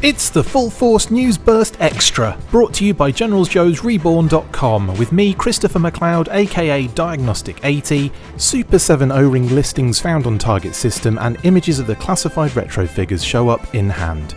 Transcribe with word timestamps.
It's 0.00 0.30
the 0.30 0.44
Full 0.44 0.70
Force 0.70 1.10
News 1.10 1.36
Burst 1.36 1.76
Extra, 1.80 2.38
brought 2.52 2.72
to 2.74 2.84
you 2.84 2.94
by 2.94 3.10
GeneralsJoesReborn.com, 3.10 4.96
with 4.96 5.10
me, 5.10 5.34
Christopher 5.34 5.80
McLeod, 5.80 6.28
aka 6.32 6.86
Diagnostik 6.86 7.58
80, 7.64 8.12
Super 8.36 8.78
7 8.78 9.10
O 9.10 9.28
ring 9.28 9.48
listings 9.48 9.98
found 9.98 10.24
on 10.28 10.38
Target 10.38 10.76
System, 10.76 11.18
and 11.18 11.44
images 11.44 11.80
of 11.80 11.88
the 11.88 11.96
classified 11.96 12.54
retro 12.54 12.86
figures 12.86 13.24
show 13.24 13.48
up 13.48 13.74
in 13.74 13.90
hand. 13.90 14.36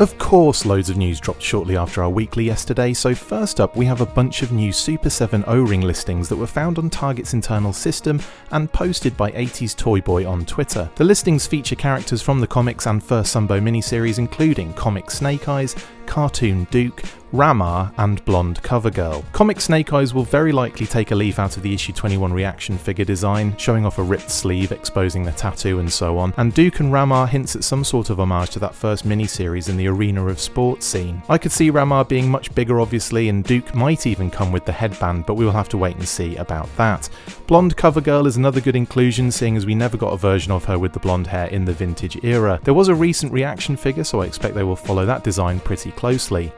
Of 0.00 0.18
course, 0.18 0.64
loads 0.64 0.88
of 0.90 0.96
news 0.96 1.20
dropped 1.20 1.42
shortly 1.42 1.76
after 1.76 2.02
our 2.02 2.08
weekly 2.08 2.44
yesterday, 2.44 2.92
so 2.94 3.14
first 3.14 3.60
up 3.60 3.76
we 3.76 3.84
have 3.84 4.00
a 4.00 4.06
bunch 4.06 4.42
of 4.42 4.50
new 4.50 4.72
Super 4.72 5.10
7 5.10 5.44
O-ring 5.46 5.82
listings 5.82 6.28
that 6.28 6.36
were 6.36 6.46
found 6.46 6.78
on 6.78 6.88
Target's 6.88 7.34
internal 7.34 7.72
system 7.72 8.18
and 8.50 8.72
posted 8.72 9.16
by 9.16 9.30
80s 9.32 9.76
Toy 9.76 10.00
Boy 10.00 10.26
on 10.26 10.46
Twitter. 10.46 10.90
The 10.96 11.04
listings 11.04 11.46
feature 11.46 11.76
characters 11.76 12.22
from 12.22 12.40
the 12.40 12.46
comics 12.46 12.86
and 12.86 13.04
first 13.04 13.34
Sunbow 13.34 13.60
miniseries 13.60 14.18
including 14.18 14.72
Comic 14.72 15.10
Snake 15.10 15.48
Eyes, 15.48 15.76
Cartoon 16.12 16.64
Duke, 16.70 17.04
Ramar, 17.32 17.90
and 17.96 18.22
Blonde 18.26 18.62
Cover 18.62 18.90
Girl. 18.90 19.24
Comic 19.32 19.62
Snake 19.62 19.94
Eyes 19.94 20.12
will 20.12 20.24
very 20.24 20.52
likely 20.52 20.86
take 20.86 21.10
a 21.10 21.14
leaf 21.14 21.38
out 21.38 21.56
of 21.56 21.62
the 21.62 21.72
issue 21.72 21.94
21 21.94 22.30
reaction 22.34 22.76
figure 22.76 23.06
design, 23.06 23.56
showing 23.56 23.86
off 23.86 23.98
a 23.98 24.02
ripped 24.02 24.30
sleeve, 24.30 24.72
exposing 24.72 25.22
the 25.22 25.32
tattoo, 25.32 25.78
and 25.78 25.90
so 25.90 26.18
on. 26.18 26.34
And 26.36 26.52
Duke 26.52 26.80
and 26.80 26.92
Ramar 26.92 27.26
hints 27.26 27.56
at 27.56 27.64
some 27.64 27.82
sort 27.82 28.10
of 28.10 28.20
homage 28.20 28.50
to 28.50 28.58
that 28.58 28.74
first 28.74 29.08
miniseries 29.08 29.70
in 29.70 29.78
the 29.78 29.88
arena 29.88 30.26
of 30.26 30.38
sports 30.38 30.84
scene. 30.84 31.22
I 31.30 31.38
could 31.38 31.50
see 31.50 31.70
Ramar 31.70 32.04
being 32.04 32.30
much 32.30 32.54
bigger, 32.54 32.78
obviously, 32.78 33.30
and 33.30 33.42
Duke 33.42 33.74
might 33.74 34.06
even 34.06 34.30
come 34.30 34.52
with 34.52 34.66
the 34.66 34.72
headband, 34.72 35.24
but 35.24 35.36
we 35.36 35.46
will 35.46 35.52
have 35.52 35.70
to 35.70 35.78
wait 35.78 35.96
and 35.96 36.06
see 36.06 36.36
about 36.36 36.68
that. 36.76 37.08
Blonde 37.46 37.78
Cover 37.78 38.02
Girl 38.02 38.26
is 38.26 38.36
another 38.36 38.60
good 38.60 38.76
inclusion, 38.76 39.30
seeing 39.30 39.56
as 39.56 39.64
we 39.64 39.74
never 39.74 39.96
got 39.96 40.12
a 40.12 40.18
version 40.18 40.52
of 40.52 40.66
her 40.66 40.78
with 40.78 40.92
the 40.92 41.00
blonde 41.00 41.26
hair 41.28 41.46
in 41.46 41.64
the 41.64 41.72
vintage 41.72 42.22
era. 42.22 42.60
There 42.64 42.74
was 42.74 42.88
a 42.88 42.94
recent 42.94 43.32
reaction 43.32 43.78
figure, 43.78 44.04
so 44.04 44.20
I 44.20 44.26
expect 44.26 44.54
they 44.54 44.62
will 44.62 44.76
follow 44.76 45.06
that 45.06 45.24
design 45.24 45.58
pretty 45.60 45.90
closely. 45.92 46.01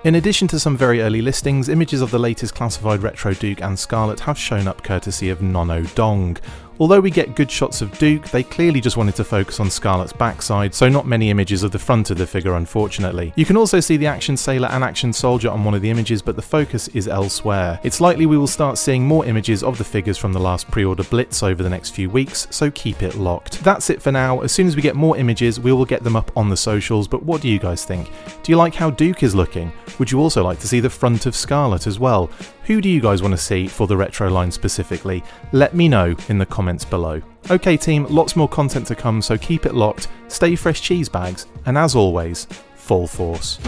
In 0.05 0.15
addition 0.15 0.49
to 0.49 0.59
some 0.59 0.75
very 0.75 1.03
early 1.03 1.21
listings, 1.21 1.69
images 1.69 2.01
of 2.01 2.11
the 2.11 2.19
latest 2.19 2.55
classified 2.55 3.03
Retro 3.03 3.35
Duke 3.35 3.61
and 3.61 3.79
Scarlett 3.79 4.21
have 4.21 4.39
shown 4.39 4.67
up 4.67 4.83
courtesy 4.83 5.29
of 5.29 5.43
Nono 5.43 5.83
Dong. 5.95 6.39
Although 6.81 7.01
we 7.01 7.11
get 7.11 7.37
good 7.37 7.51
shots 7.51 7.83
of 7.83 7.97
Duke, 7.99 8.29
they 8.31 8.43
clearly 8.43 8.81
just 8.81 8.97
wanted 8.97 9.15
to 9.15 9.25
focus 9.25 9.61
on 9.61 9.71
Scarlett's 9.71 10.13
backside, 10.13 10.75
so 10.75 10.89
not 10.89 11.07
many 11.07 11.31
images 11.31 11.63
of 11.63 11.71
the 11.71 11.79
front 11.79 12.11
of 12.11 12.19
the 12.19 12.27
figure 12.27 12.55
unfortunately. 12.55 13.33
You 13.37 13.45
can 13.45 13.57
also 13.57 13.79
see 13.79 13.97
the 13.97 14.09
Action 14.09 14.37
Sailor 14.37 14.67
and 14.69 14.83
Action 14.83 15.13
Soldier 15.13 15.51
on 15.51 15.63
one 15.65 15.75
of 15.75 15.83
the 15.83 15.91
images, 15.91 16.21
but 16.21 16.35
the 16.35 16.43
focus 16.43 16.89
is 16.89 17.07
elsewhere. 17.07 17.79
It's 17.85 18.01
likely 18.01 18.27
we 18.27 18.39
will 18.39 18.49
start 18.49 18.77
seeing 18.77 19.07
more 19.07 19.25
images 19.25 19.63
of 19.63 19.79
the 19.79 19.85
figures 19.85 20.19
from 20.19 20.33
the 20.33 20.41
last 20.41 20.69
pre-order 20.69 21.05
blitz 21.05 21.45
over 21.45 21.63
the 21.63 21.71
next 21.71 21.91
few 21.91 22.11
weeks, 22.11 22.49
so 22.51 22.73
keep 22.73 23.05
it 23.05 23.15
locked. 23.15 23.63
That's 23.63 23.89
it 23.89 24.03
for 24.03 24.11
now. 24.11 24.41
As 24.41 24.51
soon 24.51 24.67
as 24.67 24.75
we 24.75 24.83
get 24.83 24.97
more 24.97 25.17
images, 25.17 25.61
we 25.61 25.73
will 25.73 25.85
get 25.85 26.03
them 26.03 26.17
up 26.17 26.33
on 26.37 26.49
the 26.49 26.57
socials, 26.57 27.07
but 27.07 27.23
what 27.23 27.41
do 27.41 27.49
you 27.49 27.61
guys 27.61 27.85
think? 27.85 28.11
Do 28.43 28.51
you 28.51 28.57
like 28.57 28.75
how 28.75 28.91
Duke 28.91 29.23
is 29.23 29.35
looking? 29.35 29.73
Would 30.01 30.11
you 30.11 30.19
also 30.19 30.43
like 30.43 30.59
to 30.59 30.67
see 30.67 30.81
the 30.81 30.91
front 30.91 31.27
of 31.27 31.37
Scarlett 31.37 31.87
as 31.87 32.01
well? 32.01 32.29
Who 32.65 32.81
do 32.81 32.89
you 32.89 33.01
guys 33.01 33.23
want 33.23 33.33
to 33.33 33.39
see 33.39 33.69
for 33.69 33.87
the 33.87 33.97
retro 33.97 34.29
line 34.29 34.51
specifically? 34.51 35.23
Let 35.53 35.75
me 35.75 35.87
know 35.87 36.17
in 36.29 36.39
the 36.39 36.47
comments 36.47 36.64
below. 36.85 37.21
Okay, 37.51 37.77
team, 37.77 38.07
lots 38.07 38.37
more 38.37 38.49
content 38.49 38.87
to 38.87 38.95
come, 38.95 39.21
so 39.21 39.37
keep 39.37 39.67
it 39.67 39.75
locked, 39.75 40.09
stay 40.29 40.57
fresh 40.57 40.81
cheese 40.81 41.09
bags, 41.09 41.47
and 41.67 41.77
as 41.77 41.95
always, 41.95 42.47
full 42.75 43.07
force. 43.07 43.59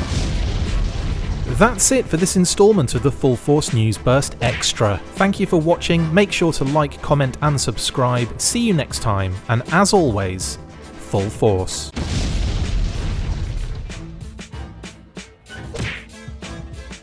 That's 1.59 1.93
it 1.93 2.07
for 2.07 2.17
this 2.17 2.37
instalment 2.37 2.95
of 2.95 3.03
the 3.03 3.13
Full 3.13 3.37
Force 3.37 3.73
News 3.73 3.97
Burst 3.97 4.37
Extra. 4.41 5.01
Thank 5.15 5.39
you 5.39 5.47
for 5.47 5.61
watching, 5.61 6.13
make 6.13 6.33
sure 6.33 6.53
to 6.55 6.65
like, 6.65 7.01
comment, 7.03 7.39
and 7.43 7.61
subscribe. 7.61 8.41
See 8.41 8.61
you 8.61 8.75
next 8.75 9.01
time, 9.01 9.35
and 9.49 9.63
as 9.73 9.93
always, 9.93 10.59
full 11.09 11.31
force. 11.31 11.93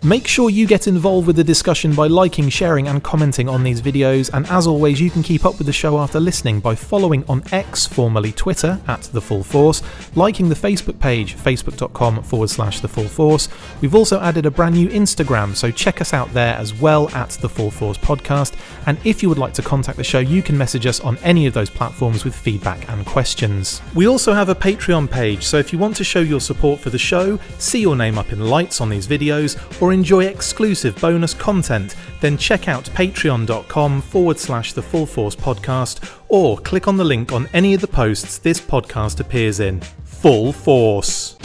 Make 0.05 0.27
sure 0.27 0.49
you 0.49 0.67
get 0.67 0.89
involved 0.89 1.27
with 1.27 1.37
the 1.37 1.45
discussion 1.45 1.95
by 1.95 2.07
liking, 2.07 2.49
sharing, 2.49 2.89
and 2.89 3.01
commenting 3.01 3.47
on 3.47 3.63
these 3.63 3.81
videos. 3.81 4.29
And 4.33 4.45
as 4.47 4.67
always, 4.67 4.99
you 4.99 5.09
can 5.09 5.23
keep 5.23 5.45
up 5.45 5.57
with 5.57 5.65
the 5.65 5.71
show 5.71 5.97
after 5.97 6.19
listening 6.19 6.59
by 6.59 6.75
following 6.75 7.23
on 7.29 7.41
X, 7.53 7.87
formerly 7.87 8.33
Twitter, 8.33 8.81
at 8.89 9.03
The 9.03 9.21
Full 9.21 9.45
Force, 9.45 9.81
liking 10.15 10.49
the 10.49 10.55
Facebook 10.55 10.99
page, 10.99 11.37
facebook.com 11.37 12.21
forward 12.23 12.49
slash 12.49 12.81
The 12.81 12.89
Full 12.89 13.07
Force. 13.07 13.47
We've 13.79 13.95
also 13.95 14.19
added 14.19 14.45
a 14.45 14.51
brand 14.51 14.75
new 14.75 14.89
Instagram, 14.89 15.55
so 15.55 15.71
check 15.71 16.01
us 16.01 16.13
out 16.13 16.33
there 16.33 16.55
as 16.55 16.73
well 16.73 17.07
at 17.11 17.29
The 17.29 17.47
Full 17.47 17.71
Force 17.71 17.97
Podcast. 17.97 18.55
And 18.87 18.97
if 19.05 19.23
you 19.23 19.29
would 19.29 19.37
like 19.37 19.53
to 19.53 19.61
contact 19.61 19.95
the 19.95 20.03
show, 20.03 20.19
you 20.19 20.43
can 20.43 20.57
message 20.57 20.85
us 20.85 20.99
on 20.99 21.17
any 21.19 21.47
of 21.47 21.53
those 21.53 21.69
platforms 21.69 22.25
with 22.25 22.35
feedback 22.35 22.89
and 22.89 23.05
questions. 23.05 23.81
We 23.95 24.09
also 24.09 24.33
have 24.33 24.49
a 24.49 24.55
Patreon 24.55 25.09
page, 25.09 25.43
so 25.43 25.59
if 25.59 25.71
you 25.71 25.79
want 25.79 25.95
to 25.95 26.03
show 26.03 26.19
your 26.19 26.41
support 26.41 26.81
for 26.81 26.89
the 26.89 26.99
show, 26.99 27.39
see 27.57 27.79
your 27.79 27.95
name 27.95 28.17
up 28.17 28.33
in 28.33 28.41
lights 28.41 28.81
on 28.81 28.89
these 28.89 29.07
videos, 29.07 29.55
enjoy 29.93 30.25
exclusive 30.25 30.99
bonus 30.99 31.33
content, 31.33 31.95
then 32.19 32.37
check 32.37 32.67
out 32.67 32.85
patreon.com 32.85 34.01
forward 34.01 34.39
slash 34.39 34.73
the 34.73 34.81
Full 34.81 35.05
Force 35.05 35.35
podcast 35.35 36.09
or 36.27 36.57
click 36.57 36.87
on 36.87 36.97
the 36.97 37.03
link 37.05 37.31
on 37.31 37.47
any 37.53 37.73
of 37.73 37.81
the 37.81 37.87
posts 37.87 38.37
this 38.39 38.59
podcast 38.59 39.19
appears 39.19 39.59
in. 39.59 39.79
Full 40.03 40.51
Force. 40.51 41.37